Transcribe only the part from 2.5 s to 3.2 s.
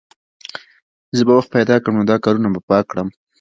به پاک کړم